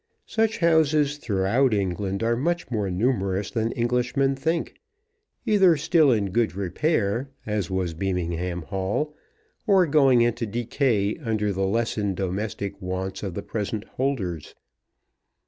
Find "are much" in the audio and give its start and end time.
2.23-2.71